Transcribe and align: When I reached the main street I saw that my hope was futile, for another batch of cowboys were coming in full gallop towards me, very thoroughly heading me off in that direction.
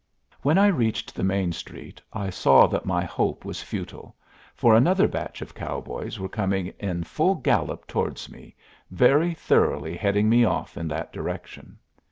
When 0.41 0.57
I 0.57 0.65
reached 0.65 1.13
the 1.13 1.23
main 1.23 1.51
street 1.51 2.01
I 2.11 2.31
saw 2.31 2.65
that 2.65 2.87
my 2.87 3.05
hope 3.05 3.45
was 3.45 3.61
futile, 3.61 4.15
for 4.55 4.73
another 4.73 5.07
batch 5.07 5.43
of 5.43 5.53
cowboys 5.53 6.19
were 6.19 6.27
coming 6.27 6.73
in 6.79 7.03
full 7.03 7.35
gallop 7.35 7.85
towards 7.85 8.27
me, 8.27 8.55
very 8.89 9.35
thoroughly 9.35 9.95
heading 9.95 10.27
me 10.27 10.43
off 10.43 10.75
in 10.75 10.87
that 10.87 11.13
direction. 11.13 11.77